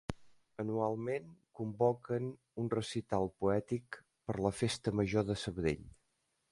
Anualment 0.61 1.27
convoquen 1.59 2.31
un 2.65 2.73
recital 2.77 3.31
poètic 3.45 4.01
per 4.31 4.39
la 4.47 4.55
Festa 4.63 4.97
Major 5.03 5.31
de 5.33 5.39
Sabadell. 5.45 5.89